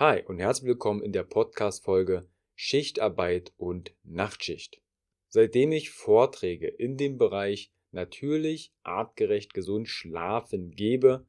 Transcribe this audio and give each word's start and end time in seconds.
Hi 0.00 0.22
und 0.28 0.38
herzlich 0.38 0.68
willkommen 0.68 1.02
in 1.02 1.10
der 1.10 1.24
Podcast-Folge 1.24 2.28
Schichtarbeit 2.54 3.52
und 3.56 3.96
Nachtschicht. 4.04 4.80
Seitdem 5.26 5.72
ich 5.72 5.90
Vorträge 5.90 6.68
in 6.68 6.96
dem 6.96 7.18
Bereich 7.18 7.72
natürlich, 7.90 8.72
artgerecht, 8.84 9.54
gesund 9.54 9.88
schlafen 9.88 10.70
gebe, 10.70 11.26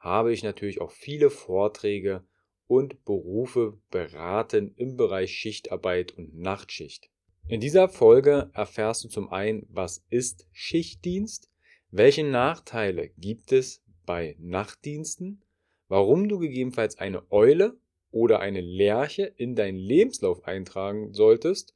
habe 0.00 0.32
ich 0.32 0.42
natürlich 0.42 0.80
auch 0.80 0.90
viele 0.90 1.30
Vorträge 1.30 2.26
und 2.66 3.04
Berufe 3.04 3.78
beraten 3.92 4.74
im 4.74 4.96
Bereich 4.96 5.30
Schichtarbeit 5.30 6.10
und 6.10 6.36
Nachtschicht. 6.36 7.08
In 7.46 7.60
dieser 7.60 7.88
Folge 7.88 8.50
erfährst 8.52 9.04
du 9.04 9.10
zum 9.10 9.30
einen, 9.30 9.64
was 9.70 10.04
ist 10.10 10.48
Schichtdienst, 10.50 11.52
welche 11.92 12.24
Nachteile 12.24 13.10
gibt 13.10 13.52
es 13.52 13.80
bei 14.04 14.34
Nachtdiensten, 14.40 15.44
warum 15.86 16.28
du 16.28 16.40
gegebenenfalls 16.40 16.98
eine 16.98 17.30
Eule 17.30 17.80
oder 18.12 18.40
eine 18.40 18.60
Lerche 18.60 19.24
in 19.24 19.56
deinen 19.56 19.78
Lebenslauf 19.78 20.44
eintragen 20.44 21.12
solltest 21.12 21.74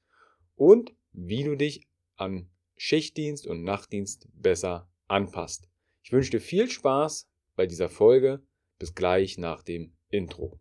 und 0.55 0.95
wie 1.13 1.43
du 1.43 1.57
dich 1.57 1.89
an 2.15 2.51
Schichtdienst 2.77 3.47
und 3.47 3.63
Nachtdienst 3.63 4.29
besser 4.35 4.89
anpasst. 5.09 5.69
Ich 6.03 6.13
wünsche 6.13 6.31
dir 6.31 6.41
viel 6.41 6.71
Spaß 6.71 7.29
bei 7.57 7.67
dieser 7.67 7.89
Folge. 7.89 8.43
Bis 8.79 8.95
gleich 8.95 9.39
nach 9.39 9.63
dem 9.63 9.97
Intro. 10.11 10.61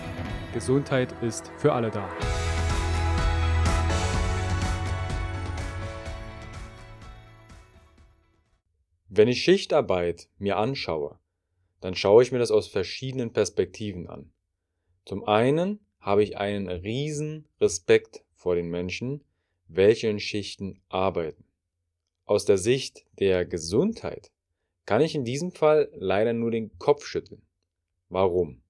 Gesundheit 0.53 1.13
ist 1.21 1.49
für 1.57 1.71
alle 1.71 1.91
da. 1.91 2.09
Wenn 9.07 9.29
ich 9.29 9.43
Schichtarbeit 9.43 10.27
mir 10.39 10.57
anschaue, 10.57 11.17
dann 11.79 11.95
schaue 11.95 12.23
ich 12.23 12.31
mir 12.31 12.39
das 12.39 12.51
aus 12.51 12.67
verschiedenen 12.67 13.31
Perspektiven 13.31 14.07
an. 14.07 14.31
Zum 15.05 15.23
einen 15.23 15.79
habe 15.99 16.23
ich 16.23 16.37
einen 16.37 16.67
riesen 16.67 17.47
Respekt 17.59 18.23
vor 18.33 18.55
den 18.55 18.69
Menschen, 18.69 19.23
welche 19.67 20.07
in 20.07 20.19
Schichten 20.19 20.81
arbeiten. 20.89 21.45
Aus 22.25 22.45
der 22.45 22.57
Sicht 22.57 23.05
der 23.19 23.45
Gesundheit 23.45 24.31
kann 24.85 25.01
ich 25.01 25.15
in 25.15 25.23
diesem 25.23 25.51
Fall 25.51 25.89
leider 25.93 26.33
nur 26.33 26.51
den 26.51 26.77
Kopf 26.77 27.05
schütteln. 27.05 27.41
Warum? 28.09 28.61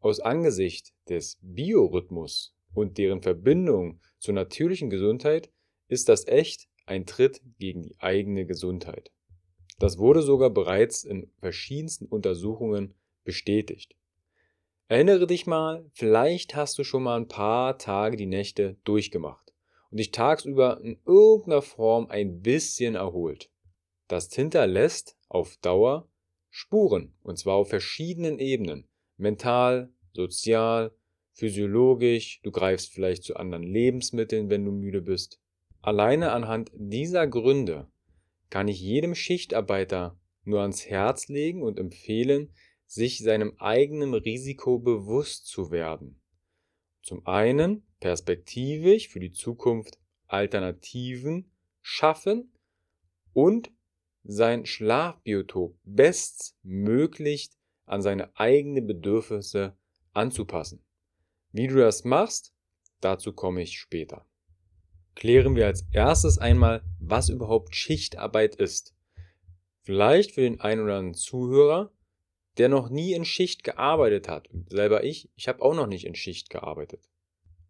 Aus 0.00 0.20
Angesicht 0.20 0.92
des 1.10 1.38
Biorhythmus 1.42 2.54
und 2.74 2.98
deren 2.98 3.22
Verbindung 3.22 4.00
zur 4.18 4.34
natürlichen 4.34 4.90
Gesundheit 4.90 5.50
ist 5.88 6.08
das 6.08 6.26
echt 6.26 6.68
ein 6.86 7.06
Tritt 7.06 7.40
gegen 7.58 7.82
die 7.82 7.96
eigene 7.98 8.46
Gesundheit. 8.46 9.10
Das 9.78 9.98
wurde 9.98 10.22
sogar 10.22 10.50
bereits 10.50 11.04
in 11.04 11.30
verschiedensten 11.40 12.06
Untersuchungen 12.06 12.94
bestätigt. 13.24 13.94
Erinnere 14.88 15.26
dich 15.26 15.46
mal, 15.46 15.84
vielleicht 15.92 16.56
hast 16.56 16.78
du 16.78 16.84
schon 16.84 17.02
mal 17.02 17.16
ein 17.16 17.28
paar 17.28 17.78
Tage 17.78 18.16
die 18.16 18.26
Nächte 18.26 18.76
durchgemacht 18.84 19.52
und 19.90 19.98
dich 19.98 20.10
tagsüber 20.10 20.80
in 20.82 20.98
irgendeiner 21.04 21.62
Form 21.62 22.06
ein 22.08 22.40
bisschen 22.40 22.94
erholt. 22.94 23.50
Das 24.08 24.32
hinterlässt 24.32 25.16
auf 25.28 25.58
Dauer 25.58 26.08
Spuren, 26.50 27.14
und 27.22 27.38
zwar 27.38 27.56
auf 27.56 27.68
verschiedenen 27.68 28.38
Ebenen 28.38 28.88
mental, 29.18 29.92
sozial, 30.14 30.92
physiologisch, 31.38 32.40
du 32.42 32.50
greifst 32.50 32.92
vielleicht 32.92 33.22
zu 33.22 33.36
anderen 33.36 33.62
Lebensmitteln, 33.62 34.50
wenn 34.50 34.64
du 34.64 34.72
müde 34.72 35.00
bist. 35.00 35.40
Alleine 35.80 36.32
anhand 36.32 36.70
dieser 36.74 37.28
Gründe 37.28 37.88
kann 38.50 38.66
ich 38.66 38.80
jedem 38.80 39.14
Schichtarbeiter 39.14 40.18
nur 40.42 40.62
ans 40.62 40.86
Herz 40.86 41.28
legen 41.28 41.62
und 41.62 41.78
empfehlen, 41.78 42.52
sich 42.86 43.18
seinem 43.18 43.54
eigenen 43.58 44.14
Risiko 44.14 44.78
bewusst 44.80 45.46
zu 45.46 45.70
werden. 45.70 46.20
Zum 47.02 47.24
einen 47.26 47.86
perspektivisch 48.00 49.08
für 49.08 49.20
die 49.20 49.30
Zukunft 49.30 49.98
Alternativen 50.26 51.52
schaffen 51.82 52.52
und 53.32 53.70
sein 54.24 54.66
Schlafbiotop 54.66 55.78
bestmöglich 55.84 57.50
an 57.86 58.02
seine 58.02 58.36
eigenen 58.36 58.86
Bedürfnisse 58.86 59.76
anzupassen. 60.12 60.84
Wie 61.52 61.66
du 61.66 61.76
das 61.76 62.04
machst, 62.04 62.52
dazu 63.00 63.32
komme 63.32 63.62
ich 63.62 63.78
später. 63.78 64.26
Klären 65.14 65.56
wir 65.56 65.66
als 65.66 65.86
erstes 65.92 66.38
einmal, 66.38 66.82
was 67.00 67.28
überhaupt 67.28 67.74
Schichtarbeit 67.74 68.54
ist. 68.54 68.94
Vielleicht 69.82 70.32
für 70.32 70.42
den 70.42 70.60
einen 70.60 70.82
oder 70.82 70.96
anderen 70.96 71.14
Zuhörer, 71.14 71.90
der 72.58 72.68
noch 72.68 72.90
nie 72.90 73.14
in 73.14 73.24
Schicht 73.24 73.64
gearbeitet 73.64 74.28
hat. 74.28 74.48
selber 74.68 75.04
ich, 75.04 75.30
ich 75.36 75.48
habe 75.48 75.62
auch 75.62 75.74
noch 75.74 75.86
nicht 75.86 76.04
in 76.04 76.14
Schicht 76.14 76.50
gearbeitet. 76.50 77.08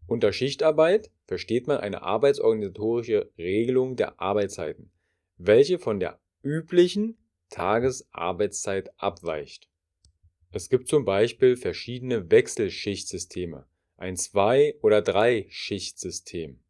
Unter 0.08 0.32
Schichtarbeit 0.32 1.10
versteht 1.26 1.66
man 1.66 1.78
eine 1.78 2.02
arbeitsorganisatorische 2.02 3.30
Regelung 3.38 3.94
der 3.94 4.20
Arbeitszeiten, 4.20 4.90
welche 5.36 5.78
von 5.78 6.00
der 6.00 6.18
üblichen 6.42 7.18
Tagesarbeitszeit 7.50 8.90
abweicht. 8.96 9.68
Es 10.50 10.70
gibt 10.70 10.88
zum 10.88 11.04
Beispiel 11.04 11.56
verschiedene 11.56 12.30
Wechselschichtsysteme, 12.30 13.67
ein 13.98 14.16
Zwei- 14.16 14.76
oder 14.80 15.02
Drei-Schichtsystem. 15.02 16.60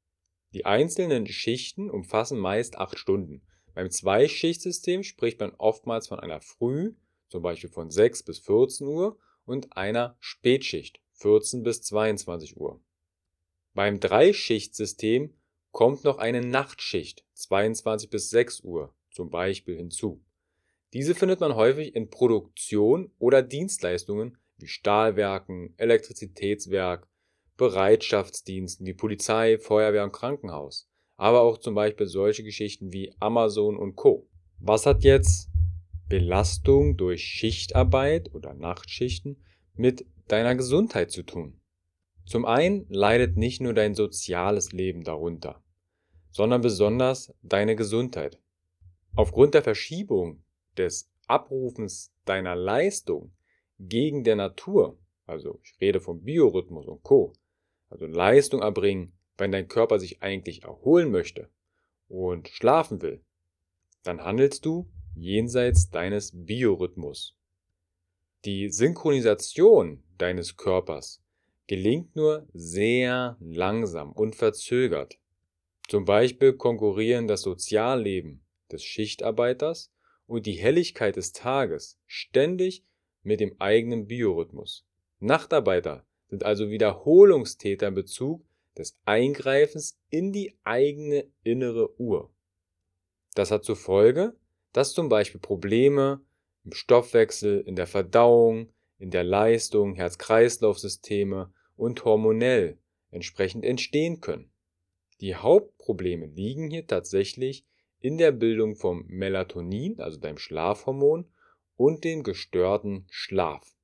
Die 0.54 0.64
einzelnen 0.64 1.26
Schichten 1.26 1.90
umfassen 1.90 2.38
meist 2.38 2.78
acht 2.78 2.98
Stunden. 2.98 3.42
Beim 3.74 3.90
Zwei-Schichtsystem 3.90 5.02
spricht 5.02 5.38
man 5.38 5.54
oftmals 5.58 6.08
von 6.08 6.18
einer 6.18 6.40
Früh, 6.40 6.94
zum 7.28 7.42
Beispiel 7.42 7.68
von 7.70 7.90
6 7.90 8.22
bis 8.22 8.38
14 8.38 8.86
Uhr, 8.86 9.18
und 9.44 9.76
einer 9.76 10.16
Spätschicht, 10.20 11.00
14 11.12 11.62
bis 11.62 11.82
22 11.82 12.56
Uhr. 12.56 12.80
Beim 13.74 14.00
Dreischichtsystem 14.00 15.34
kommt 15.70 16.04
noch 16.04 16.18
eine 16.18 16.40
Nachtschicht, 16.40 17.24
22 17.34 18.08
bis 18.08 18.30
6 18.30 18.60
Uhr, 18.62 18.94
zum 19.10 19.30
Beispiel 19.30 19.76
hinzu. 19.76 20.24
Diese 20.94 21.14
findet 21.14 21.40
man 21.40 21.54
häufig 21.54 21.94
in 21.94 22.08
Produktion 22.08 23.12
oder 23.18 23.42
Dienstleistungen 23.42 24.38
wie 24.56 24.66
Stahlwerken, 24.66 25.74
Elektrizitätswerk, 25.76 27.06
Bereitschaftsdiensten 27.58 28.86
wie 28.86 28.94
Polizei, 28.94 29.58
Feuerwehr 29.58 30.04
und 30.04 30.12
Krankenhaus, 30.12 30.88
aber 31.16 31.42
auch 31.42 31.58
zum 31.58 31.74
Beispiel 31.74 32.06
solche 32.06 32.44
Geschichten 32.44 32.92
wie 32.92 33.12
Amazon 33.18 33.76
und 33.76 33.96
Co. 33.96 34.28
Was 34.60 34.86
hat 34.86 35.02
jetzt 35.02 35.50
Belastung 36.08 36.96
durch 36.96 37.24
Schichtarbeit 37.24 38.32
oder 38.32 38.54
Nachtschichten 38.54 39.44
mit 39.74 40.06
deiner 40.28 40.54
Gesundheit 40.54 41.10
zu 41.10 41.24
tun? 41.24 41.60
Zum 42.24 42.44
einen 42.44 42.86
leidet 42.88 43.36
nicht 43.36 43.60
nur 43.60 43.74
dein 43.74 43.94
soziales 43.94 44.70
Leben 44.70 45.02
darunter, 45.02 45.60
sondern 46.30 46.60
besonders 46.60 47.34
deine 47.42 47.74
Gesundheit. 47.74 48.38
Aufgrund 49.16 49.54
der 49.54 49.62
Verschiebung 49.62 50.44
des 50.76 51.10
Abrufens 51.26 52.12
deiner 52.24 52.54
Leistung 52.54 53.32
gegen 53.80 54.22
der 54.22 54.36
Natur, 54.36 54.96
also 55.26 55.58
ich 55.64 55.74
rede 55.80 56.00
vom 56.00 56.22
Biorhythmus 56.22 56.86
und 56.86 57.02
Co., 57.02 57.32
also 57.88 58.06
Leistung 58.06 58.62
erbringen, 58.62 59.12
wenn 59.36 59.52
dein 59.52 59.68
Körper 59.68 59.98
sich 59.98 60.22
eigentlich 60.22 60.64
erholen 60.64 61.10
möchte 61.10 61.48
und 62.08 62.48
schlafen 62.48 63.02
will, 63.02 63.22
dann 64.02 64.24
handelst 64.24 64.64
du 64.64 64.90
jenseits 65.14 65.90
deines 65.90 66.32
Biorhythmus. 66.34 67.36
Die 68.44 68.70
Synchronisation 68.70 70.02
deines 70.16 70.56
Körpers 70.56 71.22
gelingt 71.66 72.14
nur 72.16 72.46
sehr 72.52 73.36
langsam 73.40 74.12
und 74.12 74.36
verzögert. 74.36 75.18
Zum 75.88 76.04
Beispiel 76.04 76.52
konkurrieren 76.54 77.26
das 77.26 77.42
Sozialleben 77.42 78.44
des 78.70 78.84
Schichtarbeiters 78.84 79.92
und 80.26 80.46
die 80.46 80.52
Helligkeit 80.52 81.16
des 81.16 81.32
Tages 81.32 81.98
ständig 82.06 82.84
mit 83.22 83.40
dem 83.40 83.60
eigenen 83.60 84.06
Biorhythmus. 84.06 84.86
Nachtarbeiter 85.18 86.06
sind 86.28 86.44
also 86.44 86.70
Wiederholungstäter 86.70 87.88
in 87.88 87.94
Bezug 87.94 88.44
des 88.76 88.96
Eingreifens 89.04 89.98
in 90.10 90.32
die 90.32 90.56
eigene 90.64 91.26
innere 91.42 91.98
Uhr. 92.00 92.30
Das 93.34 93.50
hat 93.50 93.64
zur 93.64 93.76
Folge, 93.76 94.36
dass 94.72 94.92
zum 94.92 95.08
Beispiel 95.08 95.40
Probleme 95.40 96.20
im 96.64 96.72
Stoffwechsel, 96.72 97.60
in 97.60 97.76
der 97.76 97.86
Verdauung, 97.86 98.72
in 98.98 99.10
der 99.10 99.24
Leistung, 99.24 99.94
Herz-Kreislauf-Systeme 99.94 101.52
und 101.76 102.04
hormonell 102.04 102.78
entsprechend 103.10 103.64
entstehen 103.64 104.20
können. 104.20 104.50
Die 105.20 105.34
Hauptprobleme 105.34 106.26
liegen 106.26 106.70
hier 106.70 106.86
tatsächlich 106.86 107.64
in 108.00 108.18
der 108.18 108.32
Bildung 108.32 108.76
vom 108.76 109.04
Melatonin, 109.08 110.00
also 110.00 110.20
deinem 110.20 110.38
Schlafhormon, 110.38 111.26
und 111.76 112.04
dem 112.04 112.22
gestörten 112.22 113.06
Schlaf. 113.08 113.77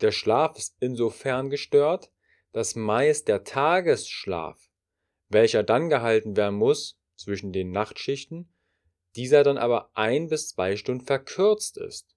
Der 0.00 0.12
Schlaf 0.12 0.56
ist 0.56 0.76
insofern 0.80 1.50
gestört, 1.50 2.10
dass 2.52 2.74
meist 2.74 3.28
der 3.28 3.44
Tagesschlaf, 3.44 4.70
welcher 5.28 5.62
dann 5.62 5.88
gehalten 5.88 6.36
werden 6.36 6.56
muss 6.56 6.98
zwischen 7.16 7.52
den 7.52 7.70
Nachtschichten, 7.70 8.52
dieser 9.16 9.44
dann 9.44 9.58
aber 9.58 9.90
ein 9.94 10.28
bis 10.28 10.48
zwei 10.48 10.76
Stunden 10.76 11.04
verkürzt 11.04 11.76
ist. 11.76 12.16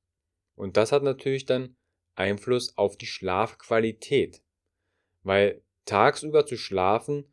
Und 0.55 0.77
das 0.77 0.91
hat 0.91 1.03
natürlich 1.03 1.45
dann 1.45 1.75
Einfluss 2.15 2.77
auf 2.77 2.97
die 2.97 3.07
Schlafqualität. 3.07 4.41
Weil 5.23 5.63
tagsüber 5.85 6.45
zu 6.45 6.57
schlafen, 6.57 7.25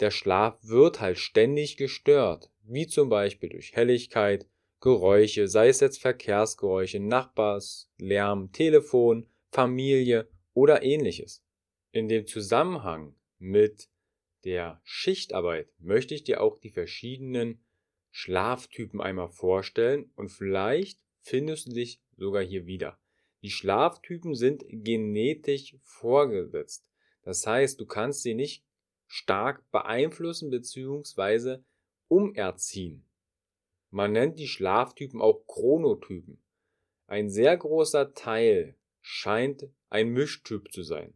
der 0.00 0.10
Schlaf 0.10 0.58
wird 0.62 1.00
halt 1.00 1.18
ständig 1.18 1.76
gestört, 1.76 2.50
wie 2.62 2.86
zum 2.86 3.08
Beispiel 3.08 3.48
durch 3.48 3.74
Helligkeit, 3.74 4.46
Geräusche, 4.80 5.48
sei 5.48 5.68
es 5.68 5.80
jetzt 5.80 6.00
Verkehrsgeräusche, 6.00 7.00
Nachbars, 7.00 7.90
Lärm, 7.98 8.52
Telefon, 8.52 9.28
Familie 9.50 10.28
oder 10.54 10.82
ähnliches. 10.82 11.44
In 11.92 12.08
dem 12.08 12.26
Zusammenhang 12.26 13.14
mit 13.38 13.88
der 14.44 14.80
Schichtarbeit 14.84 15.68
möchte 15.78 16.14
ich 16.14 16.24
dir 16.24 16.40
auch 16.40 16.58
die 16.58 16.70
verschiedenen 16.70 17.64
Schlaftypen 18.10 19.00
einmal 19.00 19.28
vorstellen 19.28 20.10
und 20.16 20.30
vielleicht 20.30 21.02
findest 21.20 21.66
du 21.66 21.72
dich 21.72 22.00
sogar 22.16 22.42
hier 22.42 22.66
wieder. 22.66 22.98
Die 23.42 23.50
Schlaftypen 23.50 24.34
sind 24.34 24.64
genetisch 24.68 25.76
vorgesetzt. 25.82 26.88
Das 27.22 27.46
heißt, 27.46 27.80
du 27.80 27.86
kannst 27.86 28.22
sie 28.22 28.34
nicht 28.34 28.64
stark 29.06 29.70
beeinflussen 29.70 30.50
bzw. 30.50 31.58
umerziehen. 32.08 33.04
Man 33.90 34.12
nennt 34.12 34.38
die 34.38 34.48
Schlaftypen 34.48 35.20
auch 35.20 35.46
Chronotypen. 35.46 36.42
Ein 37.06 37.30
sehr 37.30 37.56
großer 37.56 38.12
Teil 38.14 38.77
scheint 39.10 39.66
ein 39.88 40.10
Mischtyp 40.10 40.70
zu 40.70 40.82
sein. 40.82 41.14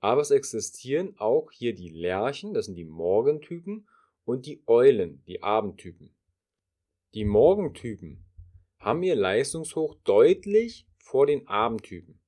Aber 0.00 0.22
es 0.22 0.30
existieren 0.30 1.14
auch 1.18 1.50
hier 1.52 1.74
die 1.74 1.90
Lerchen, 1.90 2.54
das 2.54 2.66
sind 2.66 2.76
die 2.76 2.86
Morgentypen, 2.86 3.86
und 4.24 4.46
die 4.46 4.62
Eulen, 4.66 5.22
die 5.26 5.42
Abendtypen. 5.42 6.16
Die 7.12 7.26
Morgentypen 7.26 8.24
haben 8.78 9.02
ihr 9.02 9.14
Leistungshoch 9.14 9.94
deutlich 10.04 10.88
vor 10.96 11.26
den 11.26 11.46
Abendtypen. 11.46 12.18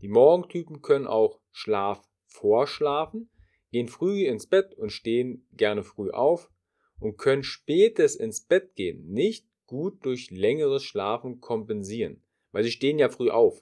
Die 0.00 0.06
Morgentypen 0.06 0.80
können 0.80 1.08
auch 1.08 1.40
Schlaf 1.50 2.00
vorschlafen, 2.26 3.30
gehen 3.72 3.88
früh 3.88 4.26
ins 4.26 4.46
Bett 4.46 4.74
und 4.78 4.90
stehen 4.90 5.44
gerne 5.50 5.82
früh 5.82 6.10
auf 6.12 6.52
und 7.00 7.18
können 7.18 7.42
spätes 7.42 8.14
ins 8.14 8.46
Bett 8.46 8.76
gehen 8.76 9.08
nicht 9.08 9.44
gut 9.66 10.06
durch 10.06 10.30
längeres 10.30 10.84
Schlafen 10.84 11.40
kompensieren, 11.40 12.22
weil 12.52 12.62
sie 12.62 12.70
stehen 12.70 13.00
ja 13.00 13.08
früh 13.08 13.28
auf. 13.28 13.60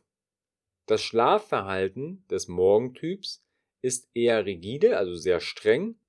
Das 0.90 1.02
Schlafverhalten 1.04 2.26
des 2.26 2.48
Morgentyps 2.48 3.44
ist 3.80 4.10
eher 4.12 4.44
rigide, 4.44 4.96
also 4.96 5.14
sehr 5.14 5.38
streng, 5.38 6.00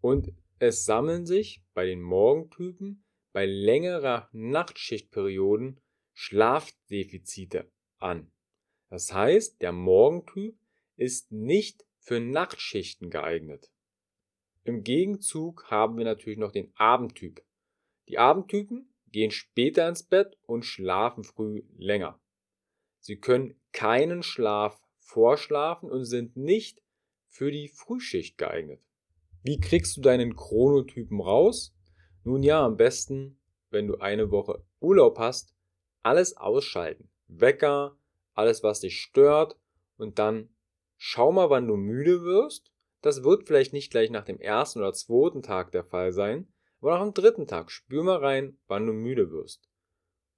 und 0.00 0.32
es 0.60 0.84
sammeln 0.84 1.26
sich 1.26 1.64
bei 1.74 1.84
den 1.84 2.00
Morgentypen 2.00 3.02
bei 3.32 3.44
längerer 3.44 4.28
Nachtschichtperioden 4.30 5.80
Schlafdefizite 6.12 7.72
an. 7.98 8.30
Das 8.88 9.12
heißt, 9.12 9.60
der 9.62 9.72
Morgentyp 9.72 10.56
ist 10.94 11.32
nicht 11.32 11.84
für 11.98 12.20
Nachtschichten 12.20 13.10
geeignet. 13.10 13.72
Im 14.62 14.84
Gegenzug 14.84 15.68
haben 15.72 15.98
wir 15.98 16.04
natürlich 16.04 16.38
noch 16.38 16.52
den 16.52 16.70
Abendtyp. 16.76 17.42
Die 18.06 18.18
Abendtypen 18.18 18.94
gehen 19.08 19.32
später 19.32 19.88
ins 19.88 20.04
Bett 20.04 20.38
und 20.46 20.64
schlafen 20.64 21.24
früh 21.24 21.64
länger. 21.76 22.19
Sie 23.00 23.16
können 23.16 23.58
keinen 23.72 24.22
Schlaf 24.22 24.80
vorschlafen 24.98 25.90
und 25.90 26.04
sind 26.04 26.36
nicht 26.36 26.82
für 27.28 27.50
die 27.50 27.68
Frühschicht 27.68 28.38
geeignet. 28.38 28.80
Wie 29.42 29.58
kriegst 29.58 29.96
du 29.96 30.00
deinen 30.00 30.36
Chronotypen 30.36 31.20
raus? 31.20 31.74
Nun 32.24 32.42
ja, 32.42 32.64
am 32.64 32.76
besten, 32.76 33.40
wenn 33.70 33.86
du 33.86 33.96
eine 33.96 34.30
Woche 34.30 34.62
Urlaub 34.80 35.18
hast, 35.18 35.54
alles 36.02 36.36
ausschalten. 36.36 37.10
Wecker, 37.28 37.96
alles 38.34 38.62
was 38.62 38.80
dich 38.80 39.00
stört 39.00 39.56
und 39.96 40.18
dann 40.18 40.54
schau 40.96 41.32
mal, 41.32 41.50
wann 41.50 41.68
du 41.68 41.76
müde 41.76 42.22
wirst. 42.22 42.72
Das 43.00 43.24
wird 43.24 43.46
vielleicht 43.46 43.72
nicht 43.72 43.90
gleich 43.90 44.10
nach 44.10 44.24
dem 44.24 44.38
ersten 44.38 44.80
oder 44.80 44.92
zweiten 44.92 45.42
Tag 45.42 45.70
der 45.72 45.84
Fall 45.84 46.12
sein, 46.12 46.52
aber 46.80 46.92
nach 46.92 47.02
dem 47.02 47.14
dritten 47.14 47.46
Tag 47.46 47.70
spür 47.70 48.02
mal 48.02 48.18
rein, 48.18 48.58
wann 48.66 48.86
du 48.86 48.92
müde 48.92 49.30
wirst. 49.30 49.70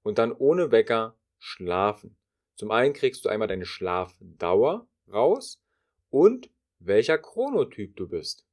Und 0.01 0.17
dann 0.17 0.31
ohne 0.31 0.71
Wecker 0.71 1.17
schlafen. 1.39 2.17
Zum 2.55 2.71
einen 2.71 2.93
kriegst 2.93 3.25
du 3.25 3.29
einmal 3.29 3.47
deine 3.47 3.65
Schlafdauer 3.65 4.87
raus 5.11 5.61
und 6.09 6.49
welcher 6.79 7.17
Chronotyp 7.17 7.95
du 7.95 8.07
bist. 8.07 8.45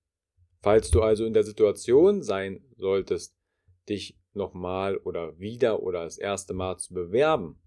Falls 0.62 0.91
du 0.91 1.02
also 1.02 1.25
in 1.25 1.32
der 1.32 1.44
Situation 1.44 2.23
sein 2.23 2.64
solltest, 2.76 3.37
dich 3.88 4.19
nochmal 4.32 4.97
oder 4.99 5.38
wieder 5.38 5.82
oder 5.82 6.05
das 6.05 6.19
erste 6.19 6.55
Mal 6.55 6.79
zu 6.79 6.94
bewerben, 6.94 7.61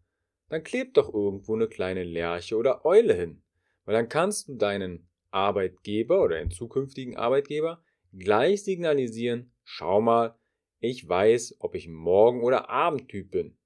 dann 0.49 0.63
kleb 0.63 0.93
doch 0.93 1.13
irgendwo 1.13 1.55
eine 1.55 1.67
kleine 1.67 2.03
Lerche 2.03 2.55
oder 2.55 2.85
Eule 2.85 3.13
hin. 3.13 3.43
Weil 3.85 3.95
dann 3.95 4.09
kannst 4.09 4.47
du 4.47 4.55
deinen 4.55 5.09
Arbeitgeber 5.31 6.21
oder 6.21 6.37
den 6.37 6.51
zukünftigen 6.51 7.17
Arbeitgeber 7.17 7.83
gleich 8.13 8.63
signalisieren, 8.63 9.51
schau 9.63 9.99
mal, 9.99 10.37
ich 10.79 11.07
weiß, 11.07 11.57
ob 11.59 11.75
ich 11.75 11.87
Morgen- 11.87 12.43
oder 12.43 12.69
Abendtyp 12.69 13.31
bin. 13.31 13.57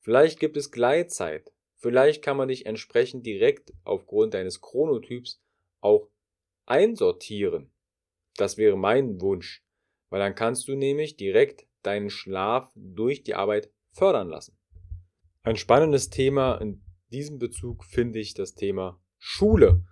Vielleicht 0.00 0.38
gibt 0.38 0.56
es 0.56 0.70
Gleitzeit. 0.70 1.53
Vielleicht 1.84 2.22
kann 2.22 2.38
man 2.38 2.48
dich 2.48 2.64
entsprechend 2.64 3.26
direkt 3.26 3.74
aufgrund 3.84 4.32
deines 4.32 4.62
Chronotyps 4.62 5.42
auch 5.82 6.08
einsortieren. 6.64 7.74
Das 8.38 8.56
wäre 8.56 8.78
mein 8.78 9.20
Wunsch, 9.20 9.62
weil 10.08 10.18
dann 10.18 10.34
kannst 10.34 10.66
du 10.66 10.76
nämlich 10.76 11.18
direkt 11.18 11.66
deinen 11.82 12.08
Schlaf 12.08 12.72
durch 12.74 13.22
die 13.22 13.34
Arbeit 13.34 13.70
fördern 13.92 14.30
lassen. 14.30 14.56
Ein 15.42 15.56
spannendes 15.56 16.08
Thema 16.08 16.54
in 16.54 16.80
diesem 17.12 17.38
Bezug 17.38 17.84
finde 17.84 18.18
ich 18.18 18.32
das 18.32 18.54
Thema 18.54 18.98
Schule, 19.18 19.84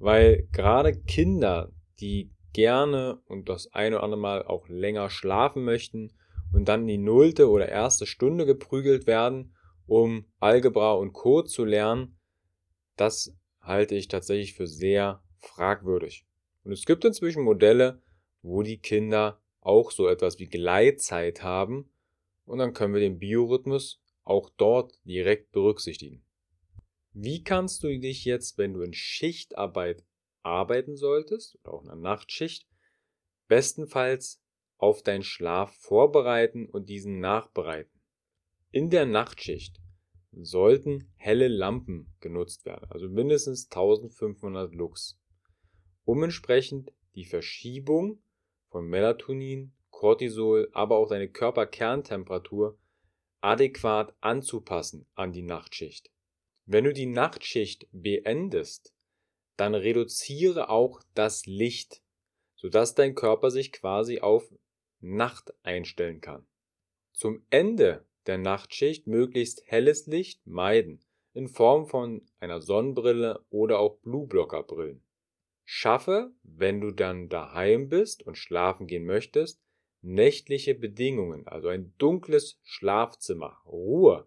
weil 0.00 0.48
gerade 0.50 1.00
Kinder, 1.02 1.70
die 2.00 2.32
gerne 2.52 3.22
und 3.26 3.48
das 3.48 3.72
eine 3.72 3.94
oder 3.94 4.02
andere 4.02 4.20
Mal 4.20 4.42
auch 4.42 4.68
länger 4.68 5.08
schlafen 5.08 5.62
möchten 5.62 6.12
und 6.52 6.68
dann 6.68 6.88
die 6.88 6.98
nullte 6.98 7.48
oder 7.48 7.68
erste 7.68 8.06
Stunde 8.06 8.44
geprügelt 8.44 9.06
werden, 9.06 9.54
um 9.88 10.26
Algebra 10.38 10.92
und 10.92 11.12
Code 11.12 11.48
zu 11.48 11.64
lernen, 11.64 12.18
das 12.96 13.34
halte 13.60 13.94
ich 13.94 14.08
tatsächlich 14.08 14.54
für 14.54 14.66
sehr 14.66 15.22
fragwürdig. 15.38 16.26
Und 16.62 16.72
es 16.72 16.84
gibt 16.84 17.04
inzwischen 17.04 17.42
Modelle, 17.42 18.02
wo 18.42 18.62
die 18.62 18.78
Kinder 18.78 19.40
auch 19.60 19.90
so 19.90 20.06
etwas 20.06 20.38
wie 20.38 20.46
Gleitzeit 20.46 21.42
haben 21.42 21.90
und 22.44 22.58
dann 22.58 22.74
können 22.74 22.94
wir 22.94 23.00
den 23.00 23.18
Biorhythmus 23.18 24.00
auch 24.24 24.50
dort 24.56 24.98
direkt 25.04 25.52
berücksichtigen. 25.52 26.24
Wie 27.12 27.42
kannst 27.42 27.82
du 27.82 27.88
dich 27.98 28.24
jetzt, 28.24 28.58
wenn 28.58 28.74
du 28.74 28.82
in 28.82 28.92
Schichtarbeit 28.92 30.04
arbeiten 30.42 30.96
solltest 30.96 31.58
oder 31.62 31.72
auch 31.72 31.82
in 31.82 31.90
einer 31.90 32.00
Nachtschicht, 32.00 32.68
bestenfalls 33.48 34.40
auf 34.76 35.02
deinen 35.02 35.24
Schlaf 35.24 35.74
vorbereiten 35.74 36.66
und 36.66 36.88
diesen 36.88 37.20
nachbereiten? 37.20 37.97
In 38.70 38.90
der 38.90 39.06
Nachtschicht 39.06 39.80
sollten 40.32 41.10
helle 41.16 41.48
Lampen 41.48 42.12
genutzt 42.20 42.66
werden, 42.66 42.86
also 42.90 43.08
mindestens 43.08 43.64
1500 43.70 44.74
Lux, 44.74 45.18
um 46.04 46.22
entsprechend 46.22 46.92
die 47.14 47.24
Verschiebung 47.24 48.22
von 48.68 48.86
Melatonin, 48.86 49.72
Cortisol, 49.90 50.68
aber 50.72 50.98
auch 50.98 51.08
deine 51.08 51.30
Körperkerntemperatur 51.30 52.78
adäquat 53.40 54.14
anzupassen 54.20 55.06
an 55.14 55.32
die 55.32 55.42
Nachtschicht. 55.42 56.10
Wenn 56.66 56.84
du 56.84 56.92
die 56.92 57.06
Nachtschicht 57.06 57.88
beendest, 57.90 58.94
dann 59.56 59.74
reduziere 59.74 60.68
auch 60.68 61.02
das 61.14 61.46
Licht, 61.46 62.02
sodass 62.54 62.94
dein 62.94 63.14
Körper 63.14 63.50
sich 63.50 63.72
quasi 63.72 64.20
auf 64.20 64.52
Nacht 65.00 65.54
einstellen 65.62 66.20
kann. 66.20 66.46
Zum 67.12 67.46
Ende 67.50 68.06
der 68.26 68.38
Nachtschicht 68.38 69.06
möglichst 69.06 69.62
helles 69.66 70.06
Licht 70.06 70.46
meiden. 70.46 71.00
in 71.34 71.46
Form 71.46 71.86
von 71.86 72.22
einer 72.40 72.60
Sonnenbrille 72.60 73.44
oder 73.50 73.78
auch 73.78 73.98
Blueblocker-Brillen. 73.98 75.04
Schaffe, 75.64 76.32
wenn 76.42 76.80
du 76.80 76.90
dann 76.90 77.28
daheim 77.28 77.88
bist 77.88 78.24
und 78.24 78.36
schlafen 78.36 78.86
gehen 78.86 79.04
möchtest, 79.04 79.60
nächtliche 80.00 80.74
Bedingungen, 80.74 81.46
also 81.46 81.68
ein 81.68 81.94
dunkles 81.98 82.58
Schlafzimmer, 82.64 83.60
Ruhe, 83.66 84.26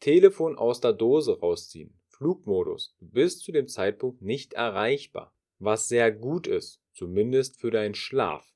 Telefon 0.00 0.56
aus 0.56 0.80
der 0.80 0.92
Dose 0.92 1.38
rausziehen, 1.40 1.98
Flugmodus, 2.08 2.94
du 2.98 3.08
bist 3.08 3.40
zu 3.40 3.52
dem 3.52 3.68
Zeitpunkt 3.68 4.22
nicht 4.22 4.52
erreichbar, 4.52 5.34
was 5.58 5.88
sehr 5.88 6.12
gut 6.12 6.46
ist, 6.46 6.80
zumindest 6.92 7.60
für 7.60 7.70
deinen 7.70 7.94
Schlaf. 7.94 8.52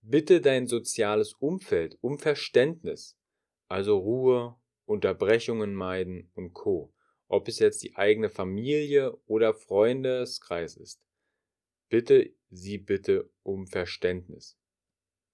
Bitte 0.00 0.40
dein 0.40 0.66
soziales 0.66 1.34
Umfeld 1.34 1.98
um 2.00 2.18
Verständnis, 2.18 3.17
also 3.68 3.98
Ruhe, 3.98 4.56
Unterbrechungen 4.84 5.74
meiden 5.74 6.30
und 6.34 6.54
Co. 6.54 6.92
Ob 7.28 7.46
es 7.48 7.58
jetzt 7.58 7.82
die 7.82 7.94
eigene 7.96 8.30
Familie 8.30 9.16
oder 9.26 9.52
Freundeskreis 9.54 10.76
ist 10.76 11.02
bitte 11.88 12.34
sie 12.50 12.78
bitte 12.78 13.30
um 13.42 13.66
Verständnis. 13.66 14.58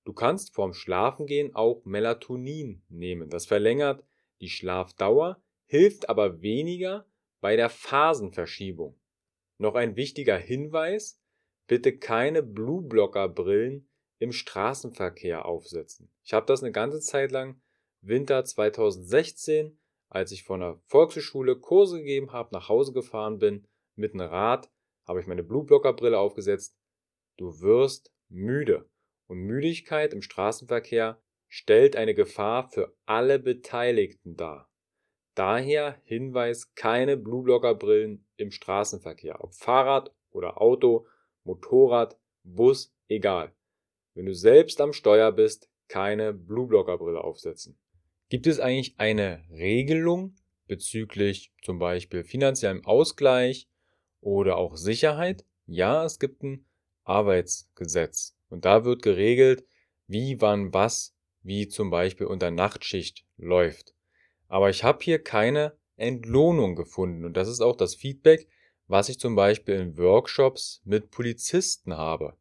Du 0.05 0.13
kannst 0.13 0.55
vorm 0.55 0.75
Schlafengehen 0.75 1.55
auch 1.55 1.85
Melatonin 1.85 2.83
nehmen. 2.89 3.31
Das 3.31 3.47
verlängert 3.47 4.05
die 4.41 4.49
Schlafdauer, 4.49 5.43
hilft 5.67 6.09
aber 6.09 6.43
weniger 6.43 7.07
bei 7.41 7.57
der 7.57 7.71
Phasenverschiebung. 7.71 8.99
Noch 9.59 9.75
ein 9.75 9.97
wichtiger 9.97 10.37
Hinweis, 10.37 11.21
bitte 11.67 11.97
keine 11.97 12.43
Blueblocker-Brillen 12.43 13.89
im 14.19 14.33
Straßenverkehr 14.33 15.47
aufsetzen. 15.47 16.11
Ich 16.23 16.33
habe 16.35 16.47
das 16.47 16.63
eine 16.63 16.73
ganze 16.73 17.01
Zeit 17.01 17.33
lang, 17.33 17.61
Winter 18.07 18.45
2016, 18.45 19.79
als 20.11 20.31
ich 20.31 20.45
von 20.45 20.61
der 20.61 20.79
Volkshochschule 20.89 21.57
Kurse 21.57 21.99
gegeben 21.99 22.33
habe, 22.33 22.51
nach 22.53 22.69
Hause 22.69 22.93
gefahren 22.93 23.39
bin, 23.39 23.67
mit 23.97 24.13
einem 24.13 24.29
Rad, 24.29 24.71
habe 25.07 25.21
ich 25.21 25.27
meine 25.27 25.43
Blueblocker-Brille 25.43 26.19
aufgesetzt. 26.19 26.77
Du 27.39 27.61
wirst 27.61 28.13
müde. 28.29 28.89
Und 29.27 29.39
Müdigkeit 29.39 30.13
im 30.13 30.21
Straßenverkehr 30.21 31.19
stellt 31.49 31.97
eine 31.97 32.15
Gefahr 32.15 32.69
für 32.69 32.95
alle 33.07 33.39
Beteiligten 33.39 34.37
dar. 34.37 34.71
Daher 35.35 35.99
Hinweis, 36.05 36.75
keine 36.75 37.17
Blueblocker-Brillen 37.17 38.27
im 38.37 38.51
Straßenverkehr. 38.51 39.43
Ob 39.43 39.55
Fahrrad 39.55 40.15
oder 40.31 40.61
Auto, 40.61 41.07
Motorrad, 41.45 42.19
Bus, 42.43 42.95
egal. 43.09 43.55
Wenn 44.13 44.27
du 44.27 44.35
selbst 44.35 44.81
am 44.83 44.93
Steuer 44.93 45.33
bist, 45.33 45.71
keine 45.89 46.35
Blueblocker-Brille 46.35 47.23
aufsetzen. 47.23 47.79
Gibt 48.29 48.47
es 48.47 48.59
eigentlich 48.59 48.99
eine 48.99 49.45
Regelung 49.51 50.35
bezüglich 50.67 51.53
zum 51.63 51.79
Beispiel 51.79 52.25
finanziellem 52.25 52.85
Ausgleich 52.85 53.69
oder 54.21 54.57
auch 54.57 54.77
Sicherheit. 54.77 55.45
Ja, 55.67 56.05
es 56.05 56.19
gibt 56.19 56.43
ein 56.43 56.67
Arbeitsgesetz 57.05 58.37
und 58.49 58.65
da 58.65 58.85
wird 58.85 59.03
geregelt, 59.03 59.67
wie, 60.07 60.41
wann, 60.41 60.73
was, 60.73 61.15
wie 61.43 61.69
zum 61.69 61.91
Beispiel 61.91 62.27
unter 62.27 62.51
Nachtschicht 62.51 63.27
läuft. 63.37 63.95
Aber 64.49 64.71
ich 64.71 64.85
habe 64.85 65.03
hier 65.03 65.23
keine 65.23 65.77
Entlohnung 65.97 66.77
gefunden 66.77 67.25
und 67.25 67.37
das 67.37 67.49
ist 67.49 67.61
auch 67.61 67.77
das 67.77 67.95
Feedback, 67.95 68.49
was 68.87 69.09
ich 69.09 69.19
zum 69.19 69.35
Beispiel 69.35 69.77
in 69.77 69.97
Workshops 69.97 70.83
mit 70.85 71.11
Polizisten 71.11 71.95
habe. 71.97 72.37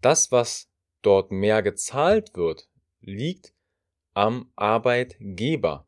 Das, 0.00 0.32
was 0.32 0.70
dort 1.02 1.30
mehr 1.30 1.62
gezahlt 1.62 2.34
wird, 2.34 2.68
liegt 3.00 3.53
am 4.14 4.50
Arbeitgeber. 4.56 5.86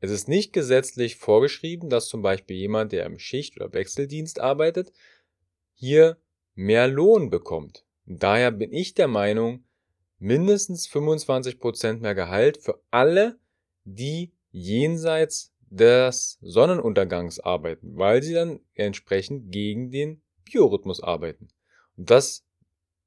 Es 0.00 0.10
ist 0.10 0.28
nicht 0.28 0.52
gesetzlich 0.52 1.16
vorgeschrieben, 1.16 1.90
dass 1.90 2.08
zum 2.08 2.22
Beispiel 2.22 2.56
jemand, 2.56 2.92
der 2.92 3.06
im 3.06 3.18
Schicht- 3.18 3.56
oder 3.56 3.72
Wechseldienst 3.72 4.40
arbeitet, 4.40 4.92
hier 5.74 6.16
mehr 6.54 6.88
Lohn 6.88 7.28
bekommt. 7.30 7.84
daher 8.06 8.52
bin 8.52 8.72
ich 8.72 8.94
der 8.94 9.08
Meinung, 9.08 9.64
mindestens 10.18 10.88
25% 10.88 12.00
mehr 12.00 12.14
Gehalt 12.14 12.58
für 12.58 12.80
alle, 12.90 13.38
die 13.84 14.32
jenseits 14.50 15.52
des 15.68 16.38
Sonnenuntergangs 16.40 17.40
arbeiten, 17.40 17.96
weil 17.96 18.22
sie 18.22 18.34
dann 18.34 18.60
entsprechend 18.74 19.52
gegen 19.52 19.90
den 19.90 20.22
Biorhythmus 20.44 21.02
arbeiten. 21.02 21.48
Und 21.96 22.10
das, 22.10 22.46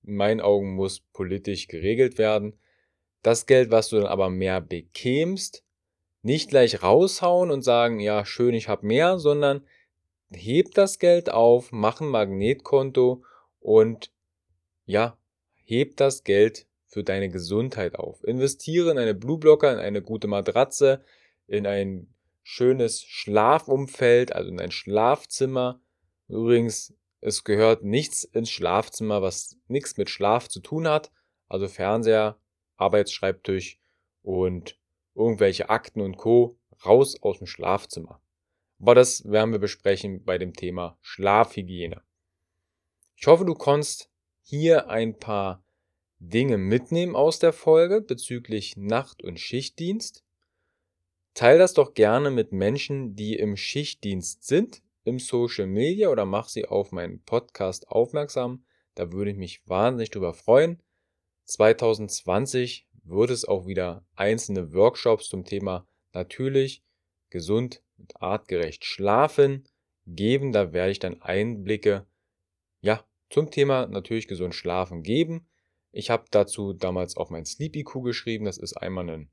in 0.03 0.15
meinen 0.15 0.41
Augen, 0.41 0.75
muss 0.75 0.99
politisch 0.99 1.67
geregelt 1.67 2.17
werden. 2.17 2.59
Das 3.21 3.45
Geld, 3.45 3.71
was 3.71 3.89
du 3.89 3.97
dann 3.97 4.05
aber 4.05 4.29
mehr 4.29 4.61
bekämst, 4.61 5.63
nicht 6.21 6.49
gleich 6.49 6.83
raushauen 6.83 7.51
und 7.51 7.61
sagen, 7.61 7.99
ja, 7.99 8.25
schön, 8.25 8.53
ich 8.53 8.67
habe 8.67 8.85
mehr, 8.85 9.19
sondern 9.19 9.65
heb 10.31 10.73
das 10.73 10.99
Geld 10.99 11.29
auf, 11.29 11.71
mach 11.71 12.01
ein 12.01 12.07
Magnetkonto 12.07 13.23
und 13.59 14.11
ja, 14.85 15.17
heb 15.65 15.97
das 15.97 16.23
Geld 16.23 16.67
für 16.87 17.03
deine 17.03 17.29
Gesundheit 17.29 17.95
auf. 17.95 18.23
Investiere 18.23 18.91
in 18.91 18.97
eine 18.97 19.13
Blueblocker, 19.13 19.71
in 19.71 19.79
eine 19.79 20.01
gute 20.01 20.27
Matratze, 20.27 21.03
in 21.47 21.67
ein 21.67 22.13
schönes 22.43 23.03
Schlafumfeld, 23.03 24.33
also 24.33 24.49
in 24.49 24.59
ein 24.59 24.71
Schlafzimmer. 24.71 25.81
Übrigens, 26.27 26.95
es 27.21 27.43
gehört 27.43 27.83
nichts 27.83 28.23
ins 28.23 28.49
Schlafzimmer, 28.49 29.21
was 29.21 29.57
nichts 29.67 29.97
mit 29.97 30.09
Schlaf 30.09 30.47
zu 30.47 30.59
tun 30.59 30.87
hat. 30.87 31.11
Also 31.47 31.67
Fernseher, 31.67 32.39
Arbeitsschreibtisch 32.79 33.79
und 34.21 34.77
irgendwelche 35.15 35.69
Akten 35.69 36.01
und 36.01 36.17
Co. 36.17 36.57
raus 36.85 37.21
aus 37.21 37.39
dem 37.39 37.47
Schlafzimmer. 37.47 38.21
Aber 38.79 38.95
das 38.95 39.29
werden 39.29 39.51
wir 39.51 39.59
besprechen 39.59 40.23
bei 40.23 40.37
dem 40.37 40.53
Thema 40.53 40.97
Schlafhygiene. 41.01 42.01
Ich 43.15 43.27
hoffe, 43.27 43.45
du 43.45 43.53
konntest 43.53 44.09
hier 44.41 44.89
ein 44.89 45.19
paar 45.19 45.63
Dinge 46.19 46.57
mitnehmen 46.57 47.15
aus 47.15 47.39
der 47.39 47.53
Folge 47.53 48.01
bezüglich 48.01 48.77
Nacht- 48.77 49.23
und 49.23 49.39
Schichtdienst. 49.39 50.23
Teil 51.33 51.57
das 51.57 51.73
doch 51.73 51.93
gerne 51.93 52.31
mit 52.31 52.51
Menschen, 52.51 53.15
die 53.15 53.35
im 53.35 53.55
Schichtdienst 53.55 54.45
sind, 54.45 54.81
im 55.03 55.19
Social 55.19 55.67
Media 55.67 56.09
oder 56.09 56.25
mach 56.25 56.49
sie 56.49 56.65
auf 56.65 56.91
meinen 56.91 57.21
Podcast 57.23 57.87
aufmerksam. 57.89 58.63
Da 58.95 59.11
würde 59.11 59.31
ich 59.31 59.37
mich 59.37 59.61
wahnsinnig 59.67 60.11
drüber 60.11 60.33
freuen. 60.33 60.81
2020 61.49 62.87
wird 63.03 63.31
es 63.31 63.43
auch 63.43 63.65
wieder 63.65 64.05
einzelne 64.15 64.71
Workshops 64.73 65.29
zum 65.29 65.45
Thema 65.45 65.87
natürlich, 66.13 66.83
gesund 67.31 67.81
und 67.97 68.21
artgerecht 68.21 68.85
schlafen 68.85 69.67
geben. 70.05 70.51
Da 70.51 70.73
werde 70.73 70.91
ich 70.91 70.99
dann 70.99 71.21
Einblicke, 71.21 72.05
ja, 72.81 73.03
zum 73.31 73.49
Thema 73.49 73.87
natürlich 73.87 74.27
gesund 74.27 74.53
schlafen 74.53 75.01
geben. 75.01 75.47
Ich 75.91 76.11
habe 76.11 76.25
dazu 76.29 76.73
damals 76.73 77.17
auch 77.17 77.31
mein 77.31 77.45
Sleep 77.45 77.75
IQ 77.75 78.03
geschrieben. 78.03 78.45
Das 78.45 78.59
ist 78.59 78.73
einmal 78.73 79.09
eine 79.09 79.27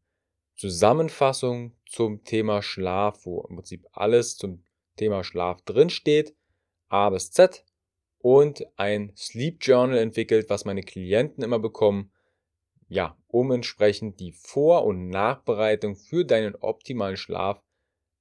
Zusammenfassung 0.56 1.76
zum 1.84 2.24
Thema 2.24 2.62
Schlaf, 2.62 3.26
wo 3.26 3.42
im 3.42 3.56
Prinzip 3.56 3.86
alles 3.92 4.36
zum 4.36 4.64
Thema 4.96 5.22
Schlaf 5.22 5.60
drin 5.62 5.90
steht. 5.90 6.34
A 6.88 7.10
bis 7.10 7.30
Z 7.30 7.65
und 8.26 8.66
ein 8.76 9.12
Sleep 9.16 9.58
Journal 9.60 9.98
entwickelt, 9.98 10.50
was 10.50 10.64
meine 10.64 10.82
Klienten 10.82 11.44
immer 11.44 11.60
bekommen, 11.60 12.10
ja, 12.88 13.16
um 13.28 13.52
entsprechend 13.52 14.18
die 14.18 14.32
Vor- 14.32 14.84
und 14.84 15.10
Nachbereitung 15.10 15.94
für 15.94 16.24
deinen 16.24 16.56
optimalen 16.56 17.16
Schlaf 17.16 17.62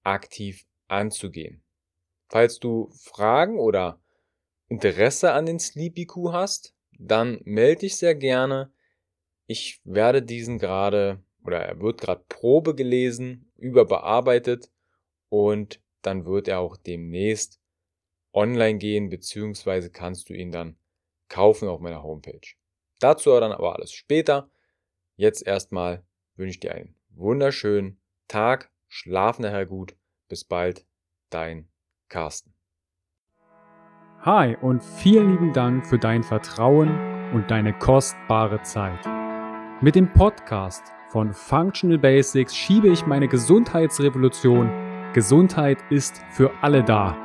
aktiv 0.03 0.67
anzugehen. 0.87 1.63
Falls 2.27 2.59
du 2.59 2.91
Fragen 2.93 3.57
oder 3.57 3.99
Interesse 4.67 5.31
an 5.31 5.47
den 5.47 5.57
Sleep 5.57 5.97
IQ 5.97 6.31
hast, 6.31 6.75
dann 6.99 7.41
melde 7.43 7.79
dich 7.81 7.95
sehr 7.95 8.13
gerne. 8.13 8.71
Ich 9.47 9.81
werde 9.85 10.21
diesen 10.21 10.59
gerade 10.59 11.23
oder 11.43 11.65
er 11.65 11.79
wird 11.79 11.99
gerade 11.99 12.23
Probe 12.29 12.75
gelesen, 12.75 13.51
überbearbeitet 13.57 14.69
und 15.29 15.81
dann 16.03 16.27
wird 16.27 16.47
er 16.47 16.59
auch 16.59 16.77
demnächst 16.77 17.59
online 18.35 18.77
gehen, 18.77 19.09
beziehungsweise 19.09 19.89
kannst 19.89 20.29
du 20.29 20.33
ihn 20.33 20.51
dann 20.51 20.77
kaufen 21.29 21.67
auf 21.67 21.79
meiner 21.79 22.03
Homepage. 22.03 22.55
Dazu 22.99 23.31
dann 23.39 23.51
aber 23.51 23.75
alles 23.75 23.91
später. 23.91 24.49
Jetzt 25.15 25.45
erstmal 25.45 26.03
wünsche 26.35 26.51
ich 26.51 26.59
dir 26.59 26.73
einen 26.73 26.95
wunderschönen 27.09 27.99
Tag, 28.27 28.71
schlaf 28.87 29.39
nachher 29.39 29.65
gut, 29.65 29.95
bis 30.27 30.43
bald, 30.43 30.85
dein 31.29 31.69
Carsten. 32.09 32.53
Hi 34.21 34.55
und 34.61 34.83
vielen 34.83 35.31
lieben 35.31 35.53
Dank 35.53 35.85
für 35.85 35.99
dein 35.99 36.23
Vertrauen 36.23 36.89
und 37.33 37.49
deine 37.51 37.77
kostbare 37.77 38.61
Zeit. 38.63 39.05
Mit 39.81 39.95
dem 39.95 40.11
Podcast 40.11 40.83
von 41.09 41.33
Functional 41.33 41.99
Basics 41.99 42.55
schiebe 42.55 42.89
ich 42.89 43.05
meine 43.05 43.27
Gesundheitsrevolution 43.27 44.69
Gesundheit 45.13 45.77
ist 45.91 46.21
für 46.31 46.51
alle 46.61 46.83
da 46.83 47.24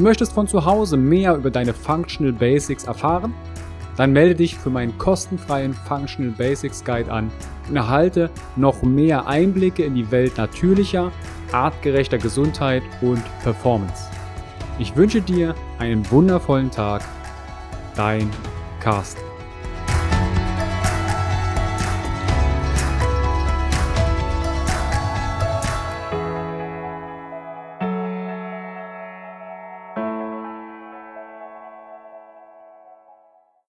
Du 0.00 0.04
möchtest 0.04 0.32
von 0.32 0.48
zu 0.48 0.64
Hause 0.64 0.96
mehr 0.96 1.36
über 1.36 1.50
deine 1.50 1.74
Functional 1.74 2.32
Basics 2.32 2.84
erfahren? 2.84 3.34
Dann 3.98 4.14
melde 4.14 4.34
dich 4.34 4.56
für 4.56 4.70
meinen 4.70 4.96
kostenfreien 4.96 5.74
Functional 5.74 6.32
Basics 6.32 6.82
Guide 6.82 7.12
an 7.12 7.30
und 7.68 7.76
erhalte 7.76 8.30
noch 8.56 8.80
mehr 8.80 9.26
Einblicke 9.26 9.84
in 9.84 9.94
die 9.94 10.10
Welt 10.10 10.38
natürlicher, 10.38 11.12
artgerechter 11.52 12.16
Gesundheit 12.16 12.82
und 13.02 13.22
Performance. 13.42 14.04
Ich 14.78 14.96
wünsche 14.96 15.20
dir 15.20 15.54
einen 15.78 16.10
wundervollen 16.10 16.70
Tag. 16.70 17.02
Dein 17.94 18.30
Carsten. 18.80 19.29